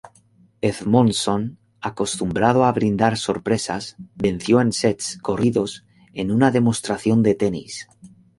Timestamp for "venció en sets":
4.15-5.19